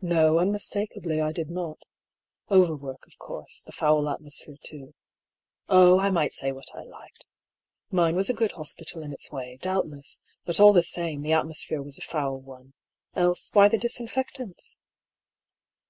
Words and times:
No, 0.00 0.38
unmistakably 0.38 1.20
I 1.20 1.30
did 1.30 1.50
not. 1.50 1.76
Overwork, 2.50 3.06
of 3.06 3.18
course; 3.18 3.60
the 3.62 3.70
foul 3.72 4.08
atmosphere, 4.08 4.56
too. 4.64 4.94
Oh! 5.68 6.00
I 6.00 6.08
might 6.10 6.32
say 6.32 6.52
what 6.52 6.74
I 6.74 6.80
liked. 6.80 7.26
Mine 7.90 8.16
was 8.16 8.30
a 8.30 8.32
good 8.32 8.52
hospital 8.52 9.02
in 9.02 9.12
its 9.12 9.30
way, 9.30 9.58
doubtless; 9.60 10.22
but 10.46 10.58
all 10.58 10.72
the 10.72 10.82
same, 10.82 11.20
the 11.20 11.34
atmosphere 11.34 11.82
was 11.82 11.98
a 11.98 12.02
foul 12.02 12.40
one. 12.40 12.72
Else, 13.14 13.50
why 13.52 13.68
the 13.68 13.76
disinfectants 13.76 14.78